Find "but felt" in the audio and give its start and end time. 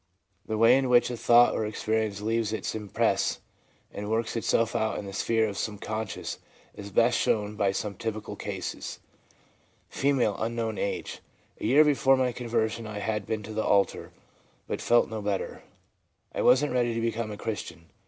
14.67-15.07